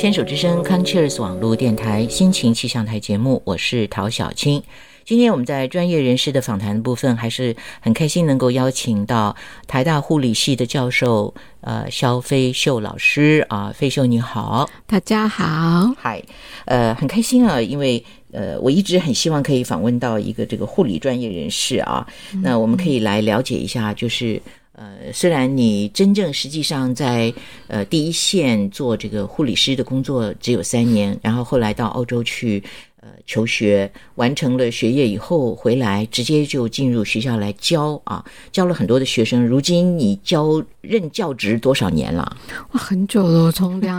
[0.00, 4.62] 牵手之声 c o n c h e r s 网络电台心情气象台节目，我是陶小青。
[5.04, 16.22] 今天我们在专业人士的访谈部分，还是很开心能够邀请到台大护理系的教授，呃，肖飞秀老师啊，飞秀你好，大家好，嗨，
[16.64, 22.06] 呃，很开心啊，因为呃，我一直很希望可以访问到一个这个护理专业人士啊，
[22.42, 24.40] 那我们可以来了解一下，就是
[24.80, 27.30] 呃，虽然你真正实际上在
[27.66, 32.62] 呃第一线做这个护理师的工作只有三年，然后后来到澳洲去。
[33.02, 39.42] 呃，求学完成了学业以后回来，直接就进入学校来教啊，教了很多的学生。
[39.46, 42.36] 如今你教任教职多少年了？
[42.72, 43.98] 哇，很久了，从两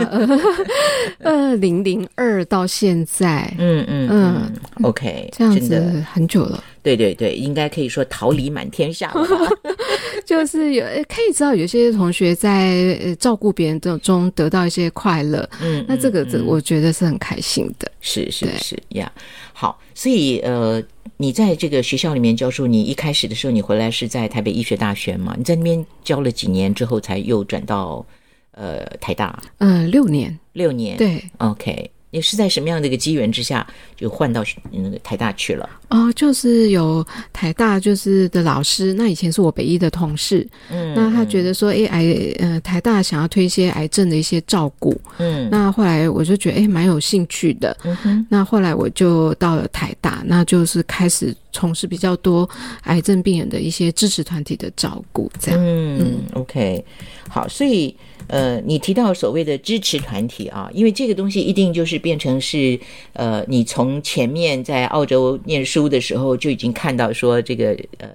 [1.25, 3.51] 二零零二到现在。
[3.57, 6.63] 嗯嗯嗯，OK，这样子很久了。
[6.83, 9.27] 对对对，应该可以说桃李满天下了。
[10.25, 15.47] 就是有可以知道，有些同学在照顾别人的中得到一些快乐。
[15.61, 17.91] 嗯，那这个这我觉得是很开心的。
[17.99, 19.11] 是是是呀，
[19.53, 20.81] 好，所以呃，
[21.17, 25.35] 你在这个学校里面教书，你一开始的时候你回来是在台北医学大学嘛？
[25.37, 28.05] 你在那边教了几年之后，才又转到
[28.51, 29.41] 呃台大？
[29.59, 30.97] 嗯，六年，六年。
[30.97, 31.91] 对，OK。
[32.11, 35.69] 也是在什么样的一个机缘之下，就换到那个台大去了？
[35.89, 52.49] 哦，就是有台大就是的老师，那以前是我北医的同事，嗯，那他觉得说，哎，癌，呃，台大想要推一些癌症的一些照顾，嗯，那后来我就觉得，哎，蛮有兴趣的，嗯哼，那后来我就到了台大，那就是开始从事比较多
[52.83, 56.83] 癌症病人的一些支持团体的照顾，这样，嗯，OK，
[57.29, 57.95] 好，所以。
[58.27, 62.79] 呃，你提到所谓的支持团体啊，因为这个东西一定就是变成是，
[63.11, 68.07] 呃，你从前面在澳洲念书的时候就已经看到说这个，呃，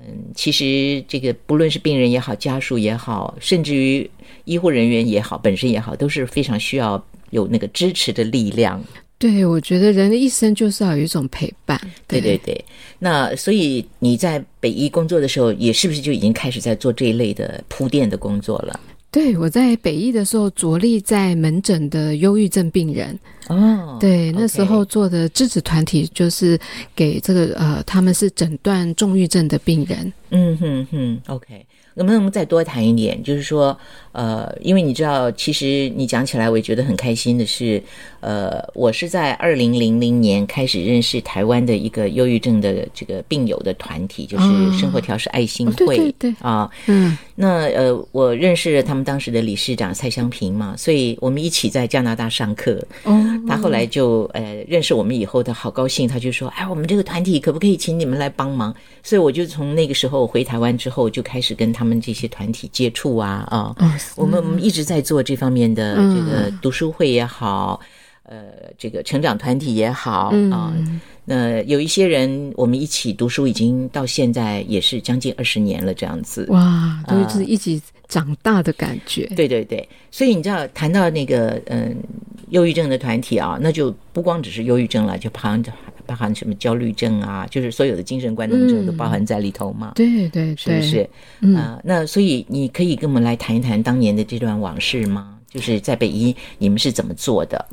[0.00, 4.10] 嗯，其实这个不论是病人也好，家属也好，甚至于
[4.44, 7.00] 医护人员也好，本身也好，都是非常需要
[7.30, 8.82] 有那个支持的力量。
[9.18, 11.80] 对，我觉得人的一生就是要有一种陪伴。
[12.06, 12.64] 对对对，
[13.00, 18.78] 那所以你在北医工作的时候，也是不是就已经开始在做这一类的铺垫的工作了？
[19.10, 23.18] 对，我在北医的时候着力在门诊的忧郁症病人。
[23.48, 26.60] 哦，对，那时候做的支持团体就是
[26.94, 30.12] 给这个呃，他们是诊断重郁症的病人。
[30.30, 31.66] 嗯哼哼，OK。
[31.94, 33.20] 能不能再多谈一点？
[33.24, 33.76] 就是说，
[34.12, 37.82] 呃，因为你知道，其实你讲起来，我也觉得很开心的是，
[38.20, 44.44] 呃，我是在二零零零年开始认识台湾的一个忧郁症的这个病友的团体，就是
[44.78, 52.80] 生活调试爱心会，对对啊，嗯，那呃，我认识了他们当时的理事长蔡香平嘛，所以我们一起在加拿大上课。
[53.02, 58.72] 哦，他后来就呃认识我们以后，他好高兴，他就说：“哎，我们这个团体可不可以请你们来帮忙？”
[59.02, 61.98] 所以我就从那个时候回台湾之后，就开始跟他们。
[62.00, 63.74] 这些团体接触啊啊，
[64.16, 67.78] 我们我们一直在做这方面的这个读书会也好，
[68.22, 68.44] 呃，
[68.78, 70.72] 这个成长团体也好啊。
[71.24, 76.46] 那有一些人，我们一起读书，已经到现在也是将近二十年了，这样子。
[76.48, 79.26] 哇，都是一起长大的感觉。
[79.36, 81.96] 对对对，所以你知道，谈到那个嗯，
[82.50, 85.62] 忧郁症的团体啊，那就不光只是忧郁症了，就包含
[86.06, 89.92] 包含什么焦虑症啊，就是所有的精神官能症都包含在里头嘛。
[89.94, 91.08] 对对，是不是？
[91.54, 95.34] 啊，那所以你可以跟我们来谈一谈当年的这段往事吗？
[95.50, 97.64] 就是在北医，你们是怎么做的？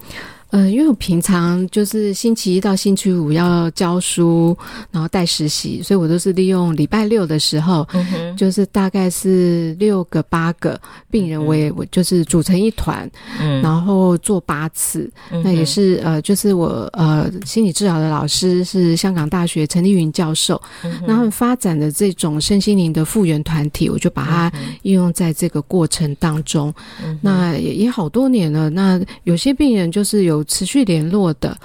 [0.56, 4.58] 嗯，因为我平常就是星期一到星期五要教书，
[4.90, 7.86] 然后带实习，所以我都是利用礼拜六的时候，
[8.38, 10.80] 就是大概是六个八个
[11.12, 13.10] 病人，我也我就是组成一团，
[13.62, 15.12] 然后做八次。
[15.44, 20.62] 那也是呃，就是我呃心理治疗的老师是香港大学陈丽云教授，
[21.06, 24.50] 然后发展的这种身心灵的复原团体，我就把它
[24.84, 26.74] 应用在这个过程当中。
[27.20, 30.45] 那也也好多年了，那有些病人就是有。
[30.46, 31.58] 持续联络的，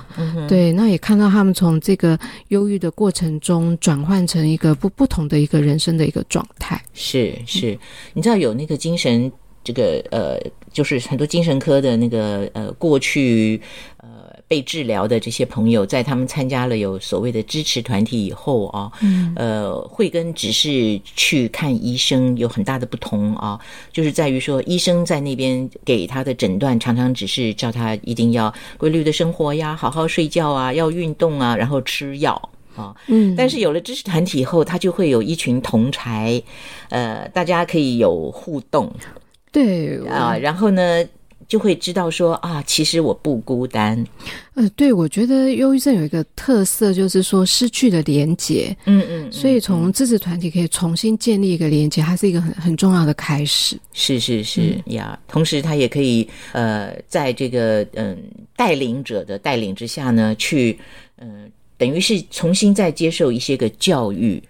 [0.49, 2.19] 对，那也看到他们从这个
[2.49, 6.83] 忧郁的过程中转换成一个不不同的一个人生的一个状态。
[6.93, 7.79] 是是，
[8.15, 9.31] 你知道有那个精神
[9.63, 10.39] 这个呃，
[10.73, 13.61] 就是很多精神科的那个呃过去
[13.99, 14.09] 呃。
[14.51, 18.91] 被治疗的这些朋友，在他们参加了有所谓的支持团体以后啊，
[19.37, 23.57] 呃，会跟只是去看医生有很大的不同啊，
[23.93, 32.93] 就是在于说，医生在那边给他的诊断，常常只是叫他一定要规律的生活呀，好好睡觉啊，要运动啊，然后吃药啊。
[33.07, 36.43] 嗯，但是有了知识团体以后，他就会有一群同才，
[36.89, 38.93] 呃，大家可以有互动，
[39.53, 41.05] 对啊，然后呢？
[41.49, 44.07] 就会知道说啊，其实我不孤单。
[44.55, 48.77] 呃，对，我觉得忧郁症有一个特色，就是说失去了连接。
[48.85, 53.77] 嗯嗯，所以从支持团体可以重新建立一个连接，它是一个很很重要的开始。
[53.93, 58.17] 是是是呀，同时他也可以呃，在这个嗯
[58.55, 60.79] 带领者的带领之下呢，去
[61.19, 64.41] 嗯，等于是重新再接受一些个教育。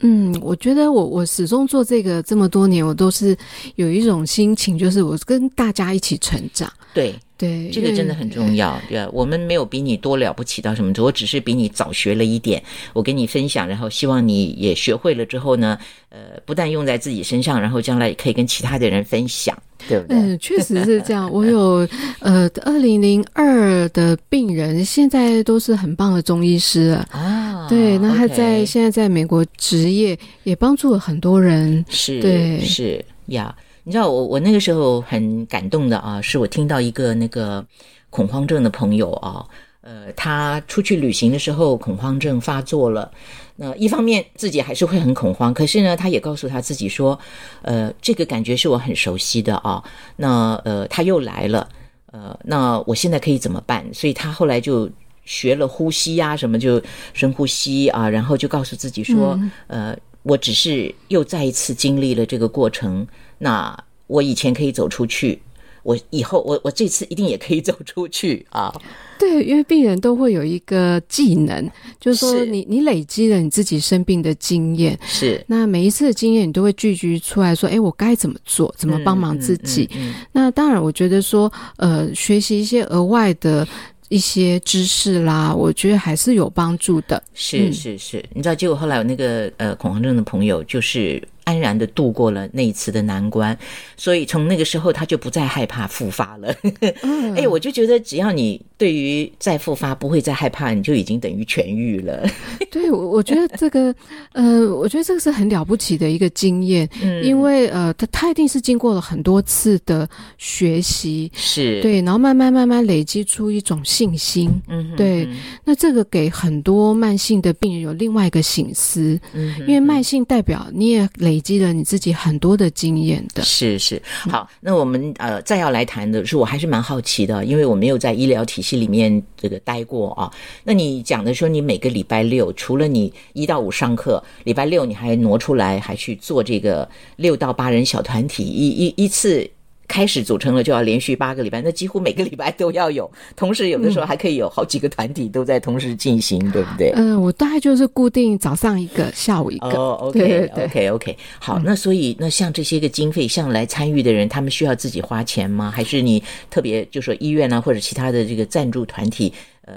[0.00, 3.36] 嗯，我觉得我我始终做这个这么多年，我都是
[3.76, 6.72] 有一种心情，就是我跟大家一起成长。
[6.94, 8.78] 对对，这个真的很重要。
[8.88, 12.60] 对啊，我们没有比你多了不起到什么，我只是比你早学了一点，
[12.92, 19.56] 我跟你分享，然后希望你也学会了之后呢，呃，不但用在自己身上，然后将来也可以跟其他的人分享，
[19.86, 20.18] 对不对？
[20.18, 21.30] 嗯，确实是这样。
[21.32, 21.88] 我有
[22.18, 27.68] 呃，二零零二的病人，现在都是很棒的中医师了啊。
[27.68, 31.84] 对，那他在现在在美国职业，也帮助了很多人。
[31.88, 33.54] 是，对，是呀。
[33.88, 37.64] 你知道我我那个时候很感动的啊，是我听到一个那个
[38.10, 39.42] 恐慌症的朋友啊，
[39.80, 43.10] 呃，他出去旅行的时候恐慌症发作了。
[43.56, 47.18] 那一方面自己还是会很恐慌，可是呢，他也告诉他自己说，
[47.62, 49.82] 呃，这个感觉是我很熟悉的啊。
[50.16, 51.66] 那呃，他又来了，
[52.12, 53.82] 呃，那我现在可以怎么办？
[53.94, 54.86] 所以他后来就
[55.24, 56.78] 学了呼吸呀，什么就
[57.14, 63.06] 深呼吸啊，然后就告诉自己说，呃，我只是又再一次经历了这个过程。
[63.38, 63.76] 那
[64.06, 65.40] 我以前可以走出去，
[65.82, 68.72] 我以后我我这次一定也可以走出去啊！
[69.18, 71.70] 对，因为病人都会有一个技能，
[72.00, 79.88] 就是说你你累积了你自己生病的经验，是那每一次的经验你都会聚集出来说，哎，我该怎么做，怎么帮忙自己？
[80.32, 83.66] 那当然，我觉得说，呃，学习一些额外的
[84.08, 87.22] 一些知识啦，我觉得还是有帮助的。
[87.34, 91.22] 是是是，你知道，结果后来我那个呃恐慌症的朋友就是。
[91.48, 93.58] 安然的度过了那一次的难关，
[93.96, 96.54] 所以从那个时候他就不再害怕复发了。
[97.34, 102.26] 哎，我就觉得只要你对于再复发不会再害怕，你就已经等于痊愈了。
[102.70, 103.94] 对，我我觉得这个，
[104.32, 106.88] 呃，我觉得这个是很了不起的一个经验，
[107.22, 114.50] 因为呃，他他一定是经过了很多次的学习，是对，然后慢慢慢慢累积出一种信心。
[114.68, 115.26] 嗯，对。
[115.64, 121.38] 那这个给很多慢性的病人有另外一个醒思，嗯，因为慢性代表你也累。
[121.38, 124.50] 累积了你自己很多的经验的，是是好。
[124.60, 130.30] 那我们呃再要来谈的是，我还是蛮好奇的，因为我没有在医疗体系里面这个待过啊。
[130.64, 139.50] 那你讲的说，你每个礼拜六除了你一到五上课，礼拜六你还挪出来，还去做这个六到八人小团体，一一一次。
[139.88, 146.92] 开始组成了就要连续八个礼拜，那几乎每个礼拜都要有，同时有的时候还可以有好几个团体都在同时进行，对不对？
[146.94, 149.70] 嗯，我大概就是固定早上一个，下午一个。
[149.70, 151.16] 哦， OK，OK，OK。
[151.40, 155.72] 好，那所以那像这些个经费，像来参与的人，他们需要自己花钱吗？
[155.74, 159.32] 还是你特别就说医院啊，或者其他的这个赞助团体，
[159.62, 159.76] 呃？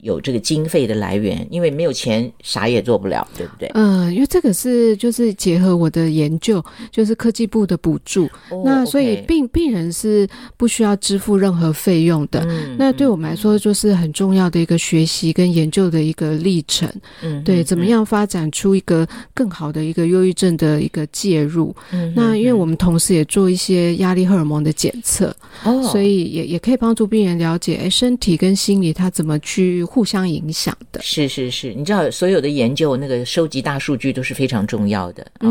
[0.00, 3.68] 有这个经费的来源，因为没有钱啥也做不了，对不对？
[3.74, 8.28] 嗯，因为这个是就是结合我的研究，就是科技部的补助，
[8.64, 12.46] 那所以病病人是不需要支付任何费用的。
[12.78, 16.88] 那对我们来说，就是很重要的一个学习跟研究的一个历程。
[17.22, 21.74] 嗯，对，怎么样发展出一个更好的一个忧郁症的一个介入？
[21.90, 29.87] 嗯，那因为我们同时也做一些压力荷尔蒙的检测，哦，所以也也可以帮助病人了解，哎，身体跟心理他怎么去。
[29.90, 35.48] 互相影响的是是是，你知道所有的研究那个收集大数据都是非常重要的啊。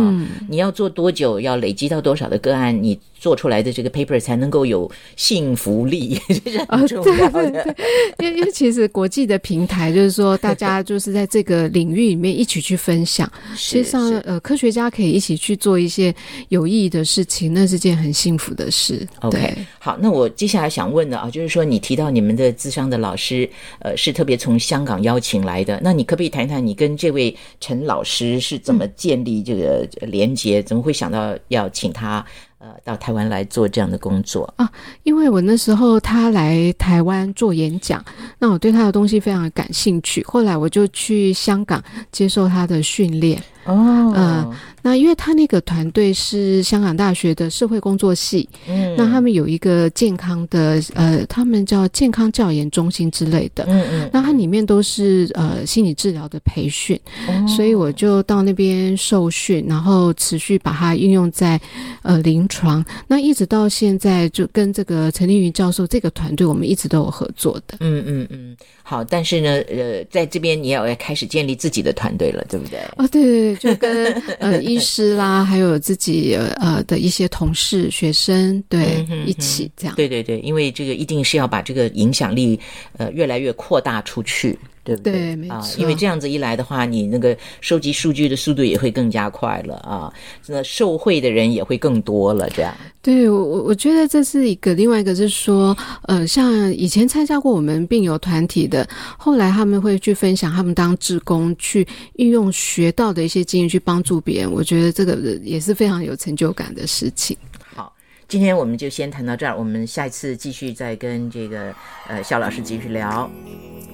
[0.48, 7.76] 你要做多久，要累积到多少的个案，你做出来的这个 paper 才能够有幸福力， 这是很重要的。
[8.20, 16.14] 因为因为其实国际的平台就是说，大家就是在这个领域里面一起去分享，实际上呃，科学家可以一起去做一些
[16.50, 19.06] 有意义的事情，那是件很幸福的事。
[19.22, 24.27] OK，好，那我接下来想问的啊，就是说你提到你们的智商的老师，呃，是特。
[24.28, 30.62] 别从香港邀请来的，那你可不可以谈谈你跟这位陈老师是怎么建立这个连接？
[30.62, 32.24] 怎么会想到要请他
[32.60, 34.52] 呃到台湾来做这样的工作。
[34.58, 34.70] 啊？
[35.04, 38.04] 因为我那时候他来台湾做演讲，
[38.40, 43.42] 那我对他的东西非常感兴趣，后来我就去香港接受他的训练。
[43.66, 44.56] 哦，嗯。
[44.82, 56.98] 那因为他那个团队是香港大学的社会工作系，嗯，那他们有一个健康的呃，他们叫健康教研中心之类的，嗯嗯，那它里面都是呃心理治疗的培训，
[57.46, 61.60] 所以我就到那边受训，然后持续把它运用在
[62.02, 72.80] 呃临床，那一直到现在就跟这个陈立云教授这个团队，我们一直都有合作的，嗯嗯嗯，好，但是呢，呃，在这边你也要开始建立自己的团队了，对不对？
[72.96, 79.96] 啊，对对就跟呃医师啦，还有自己呃的一些同事、学生，对，一起这样。
[79.96, 82.60] 对对对，因为这个一定是要把这个影响力
[82.98, 84.58] 呃越来越扩大出去。
[84.88, 85.50] 对不对？
[85.50, 90.14] 啊，因为这样子一来的话，你那个收集数据的速度也会更加快了啊，
[90.46, 92.50] 那受贿的人也会更多了。
[92.52, 107.36] 这样，对我我觉得这是一个，另外一个是说，呃，像以前参加过我们病友团体的，后来他们会去分享他们当志工去运用学到的一些经验去帮助别人，我觉得这个也是非常有成就感的事情。
[107.76, 107.94] 好，
[108.28, 111.74] 今天我们就先谈到这儿，我们下一次继续再跟这个
[112.08, 113.30] 呃肖老师继续聊。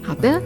[0.01, 0.41] 好的。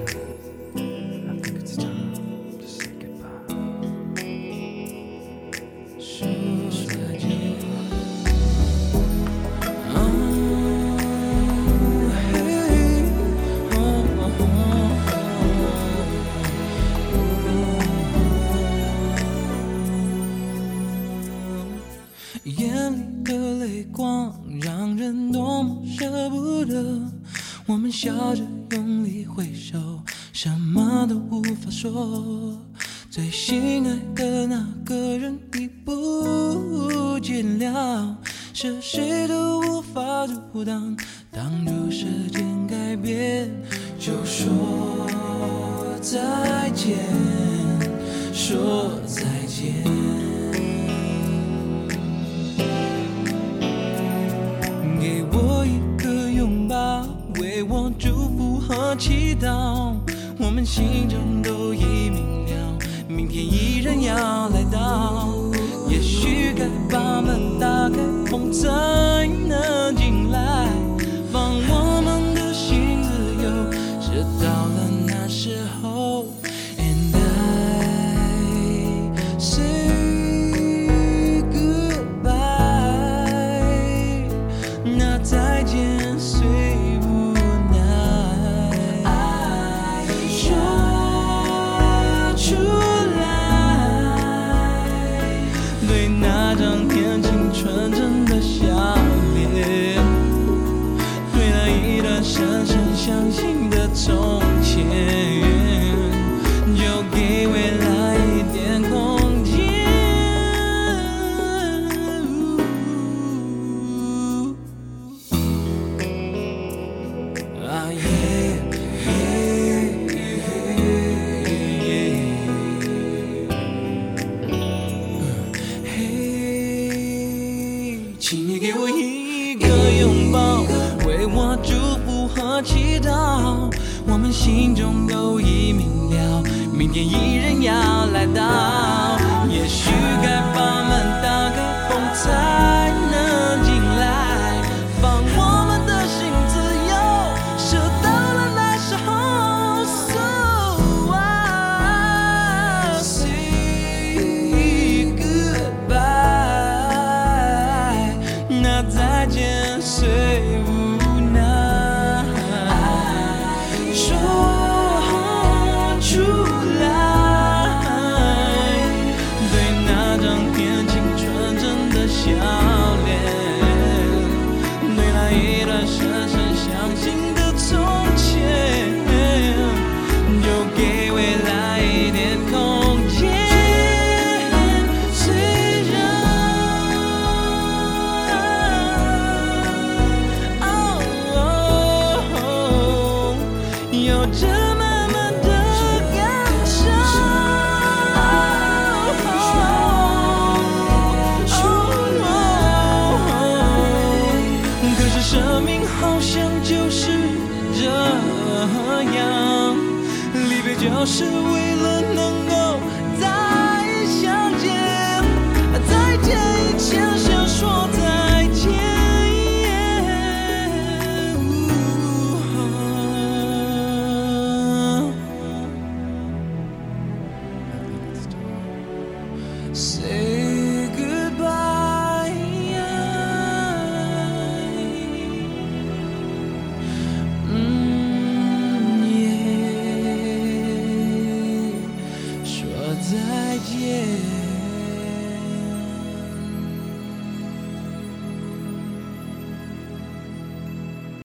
[27.91, 29.77] 笑着用力挥手，
[30.34, 32.58] 什么都无法说。
[33.10, 38.17] 最心爱的那个人已不见了，
[38.53, 40.96] 是谁都无法阻挡。
[41.32, 43.50] 挡住时间改变，
[44.00, 45.08] 就说
[46.01, 46.98] 再见，
[48.34, 49.96] 说再见。
[60.67, 65.33] 心中都已明了，明天依然要来到。
[65.89, 67.95] 也许该把门打开，
[68.29, 68.69] 风走